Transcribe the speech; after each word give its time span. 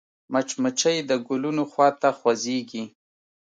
مچمچۍ 0.31 0.97
د 1.09 1.11
ګلونو 1.27 1.63
خوا 1.71 1.87
ته 2.01 2.09
خوځېږي 2.17 2.83